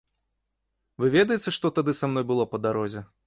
Вы 1.03 1.11
ведаеце, 1.17 1.55
што 1.59 1.73
тады 1.79 1.91
са 2.01 2.05
мной 2.13 2.25
было 2.31 2.49
па 2.55 2.63
дарозе? 2.65 3.07